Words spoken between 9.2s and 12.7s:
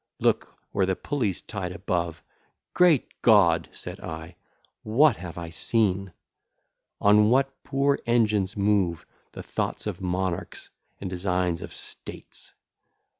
The thoughts of monarchs and designs of states!